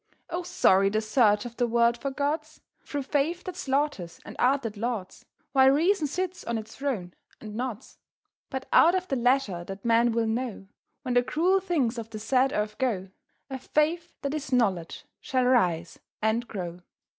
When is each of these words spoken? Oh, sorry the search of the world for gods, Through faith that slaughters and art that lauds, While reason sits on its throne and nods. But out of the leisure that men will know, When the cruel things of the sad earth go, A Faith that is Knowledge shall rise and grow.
Oh, 0.31 0.41
sorry 0.41 0.89
the 0.89 0.99
search 0.99 1.45
of 1.45 1.57
the 1.57 1.67
world 1.67 1.95
for 1.95 2.09
gods, 2.09 2.59
Through 2.83 3.03
faith 3.03 3.43
that 3.43 3.55
slaughters 3.55 4.19
and 4.25 4.35
art 4.39 4.63
that 4.63 4.75
lauds, 4.75 5.25
While 5.51 5.69
reason 5.69 6.07
sits 6.07 6.43
on 6.43 6.57
its 6.57 6.75
throne 6.75 7.13
and 7.39 7.53
nods. 7.53 7.99
But 8.49 8.65
out 8.73 8.95
of 8.95 9.07
the 9.09 9.15
leisure 9.15 9.63
that 9.63 9.85
men 9.85 10.11
will 10.11 10.25
know, 10.25 10.65
When 11.03 11.13
the 11.13 11.21
cruel 11.21 11.59
things 11.59 11.99
of 11.99 12.09
the 12.09 12.17
sad 12.17 12.51
earth 12.51 12.79
go, 12.79 13.09
A 13.51 13.59
Faith 13.59 14.15
that 14.23 14.33
is 14.33 14.51
Knowledge 14.51 15.05
shall 15.21 15.45
rise 15.45 15.99
and 16.19 16.47
grow. 16.47 16.79